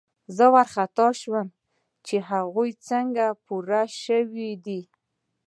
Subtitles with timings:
[0.35, 1.47] زه وارخطا شوم
[2.05, 4.81] چې هغوی څنګه پوه شوي دي